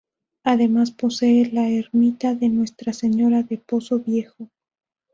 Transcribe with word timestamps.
Además 0.43 0.89
posee 0.89 1.51
la 1.53 1.67
ermita 1.69 2.33
de 2.33 2.49
Nuestra 2.49 2.91
Señora 2.91 3.43
del 3.43 3.59
Pozo 3.59 3.99
Viejo. 3.99 4.49